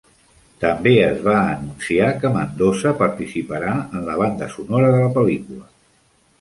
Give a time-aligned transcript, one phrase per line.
[0.61, 5.71] També es va anunciar que Mandoza participarà en la banda sonora de la pel·lícula.